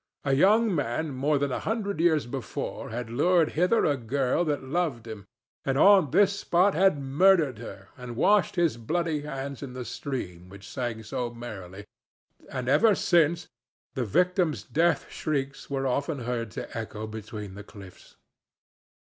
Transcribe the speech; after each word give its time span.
A 0.25 0.33
young 0.33 0.73
man 0.73 1.11
more 1.11 1.37
than 1.37 1.51
a 1.51 1.59
hundred 1.59 1.99
years 1.99 2.25
before 2.25 2.89
had 2.89 3.11
lured 3.11 3.51
hither 3.51 3.85
a 3.85 3.95
girl 3.95 4.43
that 4.45 4.63
loved 4.63 5.05
him, 5.05 5.27
and 5.63 5.77
on 5.77 6.09
this 6.09 6.39
spot 6.39 6.73
had 6.73 6.99
murdered 6.99 7.59
her 7.59 7.89
and 7.95 8.15
washed 8.15 8.55
his 8.55 8.77
bloody 8.77 9.21
hands 9.21 9.61
in 9.61 9.73
the 9.73 9.85
stream 9.85 10.49
which 10.49 10.67
sang 10.67 11.03
so 11.03 11.29
merrily, 11.31 11.85
and 12.49 12.67
ever 12.67 12.95
since 12.95 13.47
the 13.93 14.03
victim's 14.03 14.63
death 14.63 15.05
shrieks 15.11 15.69
were 15.69 15.85
often 15.85 16.21
heard 16.21 16.49
to 16.49 16.75
echo 16.75 17.05
between 17.05 17.53
the 17.53 17.63
cliffs. 17.63 18.17